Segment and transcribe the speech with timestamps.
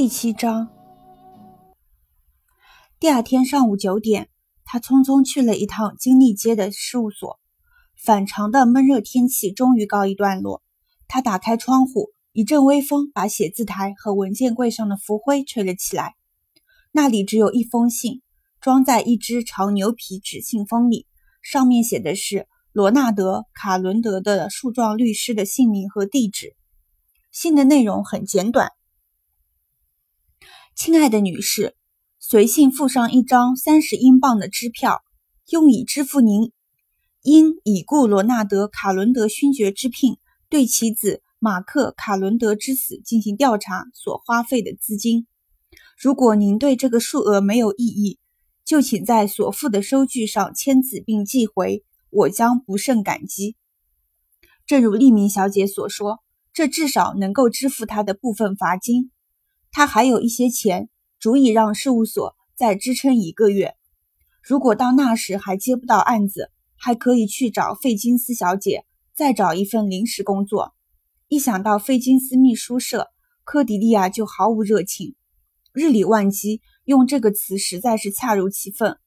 [0.00, 0.70] 第七章。
[2.98, 4.30] 第二天上午九点，
[4.64, 7.38] 他匆匆去了一趟金利街的事务所。
[8.02, 10.62] 反常的闷热天气终于告一段落。
[11.06, 16.14] 他打开窗户，一阵微风把写字台和文件柜上的浮灰吹了起来。
[16.92, 18.22] 那里只有一封信，
[18.58, 21.06] 装在一只长牛皮纸信封里，
[21.42, 26.56] 上面写的是罗纳德·卡伦德的诉状律师的姓名和地址。
[27.30, 28.72] 信的内容很简短。
[30.82, 31.76] 亲爱的女士，
[32.18, 35.02] 随信附上一张三十英镑的支票，
[35.50, 36.52] 用以支付您
[37.22, 40.16] 因已故罗纳德·卡伦德勋爵之聘
[40.48, 45.26] 对其子马克·卡伦德之死进行调查所花费的资金。
[45.98, 48.18] 如果您对这个数额没有异议，
[48.64, 53.54] 就请在所附的收据上签字并寄回，我将不胜感激。
[54.64, 56.20] 正如利明小姐所说，
[56.54, 59.10] 这至少能够支付她的部分罚金。
[59.70, 63.76] 他还有一些钱，足以让事务所再支撑一个月。
[64.42, 70.74] 如果到那时还接不到案子，还可以去找费金斯小姐，再找一份临时工作。
[71.28, 73.08] 一想到费金斯秘书社，
[73.44, 75.14] 科迪利亚就毫无热情。
[75.72, 78.98] 日理万机，用这个词实在是恰如其分。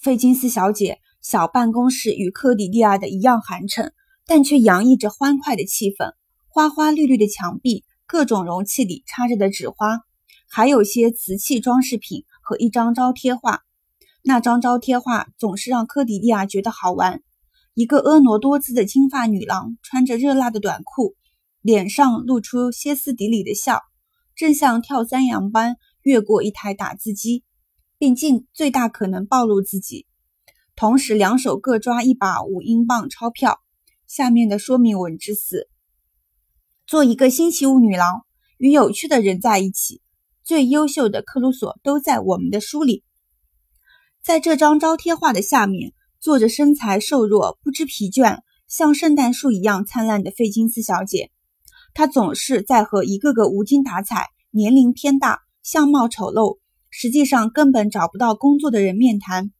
[0.00, 3.92] 费金斯小姐小办公室与科迪利亚的一样寒碜，
[4.24, 6.14] 但却洋溢着欢快的气氛。
[6.56, 10.00] 花花绿绿的墙壁，各种容器里插着的纸花，
[10.48, 13.60] 还有些瓷器装饰品和一张招贴画。
[14.22, 17.22] 那张招贴画总是让科迪利亚觉得好玩。
[17.74, 21.14] 一个婀娜多姿的金发女郎，穿着热辣的短裤，
[21.60, 23.82] 脸上露出歇斯底里的笑，
[24.34, 27.44] 正像跳三羊般越过一台打字机，
[27.98, 30.06] 并尽最大可能暴露自己。
[30.74, 33.60] 同时，两手各抓一把五英镑钞票。
[34.06, 35.68] 下面的说明文之四。
[36.86, 38.22] 做一个星期五女郎，
[38.58, 40.00] 与有趣的人在一起。
[40.44, 43.02] 最优秀的克鲁索都在我们的书里。
[44.22, 48.38] 在这张招贴画的下面，坐着身材瘦弱、不知疲倦、
[48.68, 51.32] 像圣诞树一样灿烂的费金斯小姐。
[51.92, 56.58] 她总是在和一个个无精打采、年龄偏大、相貌丑陋、
[56.88, 59.50] 实际上根本找不到工作的人面谈。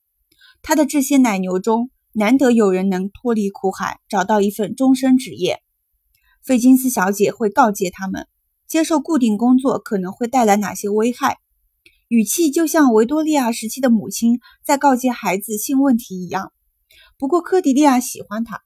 [0.63, 5.61] 她的这些奶牛中，难得有人能脱离苦海，找到一份终身职业。
[6.47, 8.29] 费金斯小姐会告诫他们，
[8.69, 11.39] 接受固定工作可能会带来哪些危害，
[12.07, 16.53] 语气就像维多利亚时期的母亲在告诫孩子性问题一样。
[17.19, 18.63] 不过科迪利亚喜欢他，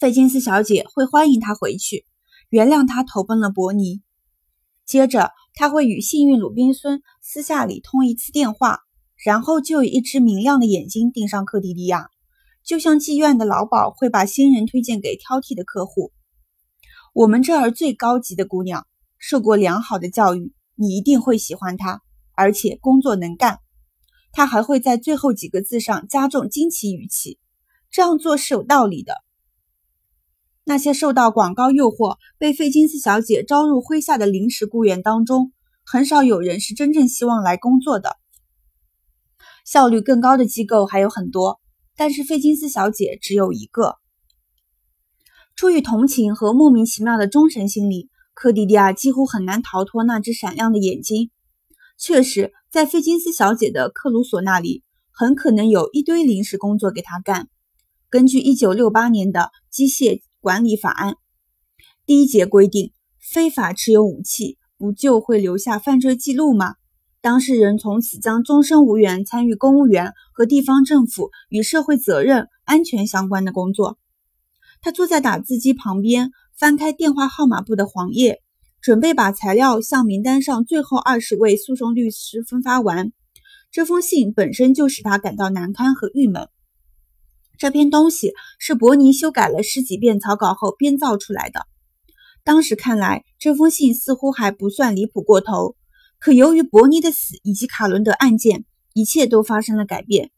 [0.00, 2.04] 费金斯小姐会欢迎他回去，
[2.48, 4.02] 原谅他投奔了伯尼。
[4.84, 8.80] 接着，他会与幸运鲁滨孙私下里通一次电话，
[9.24, 12.08] 然后就有一只明亮的眼睛盯上科迪利亚，
[12.64, 16.10] 就像妓院的老鸨会把新人推荐给挑剔的客户。
[17.14, 18.86] 我们这儿最高级的姑娘，
[19.18, 22.00] 受过良好的教育，你一定会喜欢她，
[22.34, 23.58] 而且工作能干。
[24.32, 27.38] 他还会在最后几个字上加重惊奇语气，
[27.90, 29.16] 这样做是有道理的。
[30.64, 35.52] 那些受到广告诱惑被费金斯小姐招入麾下的临时雇员当中，
[35.84, 38.16] 很少有人是真正希望来工作的。
[39.66, 41.60] 效率更高的机构还有很多，
[41.94, 43.98] 但是费金斯小姐只有一个。
[45.54, 51.30] 出于同情和莫名其妙的忠诚心理，科迪利亚几乎很难逃脱那只闪亮的眼睛。
[51.98, 54.82] 确实，在费金斯小姐的克鲁索那里，
[55.12, 57.48] 很可能有一堆临时工作给她干。
[58.10, 61.14] 根据1968年的机械管理法案，
[62.04, 66.74] 第一节规定，非法持有武器不就会留下犯罪记录吗？
[67.20, 73.96] 当事人从此将终身无缘参与公务员和地方政府与社会责任安全相关的工作。
[74.84, 78.42] 他坐在打字机旁边，翻开电话号码簿的黄页，
[78.80, 83.12] 准备把材料向名单上最后二十位诉讼律师分发完。
[83.70, 86.48] 这封信本身就使他感到难堪和郁闷。
[87.56, 91.64] 这篇东西是伯尼修改了十几遍草稿后编造出来的。
[92.42, 95.76] 当时看来，这封信似乎还不算离谱过头。
[96.18, 98.64] 可由于伯尼的死以及卡伦德案件，
[98.94, 100.32] 一切都发生了改变。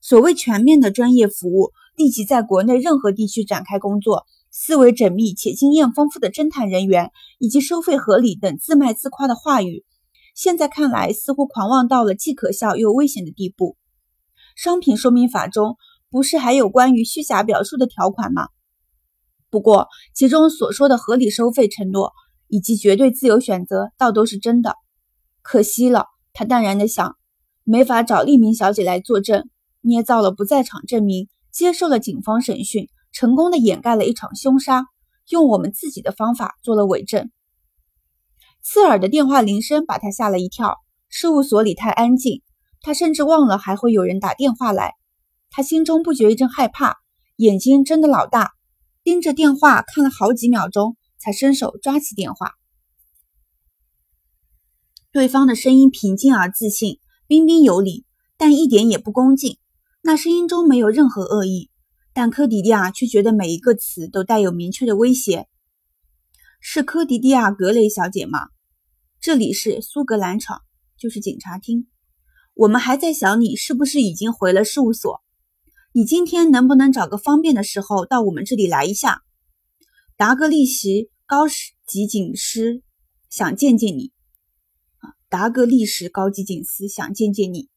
[0.00, 1.72] 所谓全面的专业服务。
[1.98, 7.10] 立即在国内任何地区展开工作，思维缜密且经验丰富的侦探人员，
[7.40, 9.84] 以及收费合理等自卖自夸的话语，
[10.32, 13.76] 现在看来似乎狂妄到了既可笑又危险的地步。
[14.54, 15.76] 商品说明法中
[16.08, 18.46] 不是还有关于虚假表述的条款吗？
[19.50, 22.12] 不过其中所说的合理收费承诺
[22.46, 24.76] 以及绝对自由选择倒都是真的。
[25.42, 27.16] 可惜了，他淡然地想，
[27.64, 29.48] 没法找利明小姐来作证，
[29.80, 31.28] 捏造了不在场证明。
[31.58, 34.86] 接受了警方审讯，成功的掩盖了一场凶杀，
[35.28, 37.32] 用我们自己的方法做了伪证。
[38.62, 40.76] 刺耳的电话铃声把他吓了一跳。
[41.08, 42.42] 事务所里太安静，
[42.80, 44.94] 他甚至忘了还会有人打电话来。
[45.50, 46.98] 他心中不觉一阵害怕，
[47.34, 48.52] 眼睛睁得老大，
[49.02, 52.52] 盯着电话看了好几秒钟，才伸手抓起电话。
[55.10, 58.04] 对方的声音平静而自信，彬彬有礼，
[58.36, 59.58] 但一点也不恭敬。
[60.00, 61.70] 那声音中没有任何恶意，
[62.12, 65.48] 但科迪迪亚却觉得每一个词都带有明确的威胁。
[66.60, 68.48] 是科迪迪亚·格雷小姐吗？
[69.20, 70.62] 这里是苏格兰场，
[70.96, 71.88] 就是警察厅。
[72.54, 75.22] 我们还在想你是不是已经回了事务所。
[75.92, 79.22] 你今天能不能找个方便的时候到我们这里来一下？
[80.16, 81.46] 达格利什高
[81.86, 82.82] 级警司
[83.28, 84.12] 想见见你。
[85.28, 87.68] 达格利什高级警司想见见你。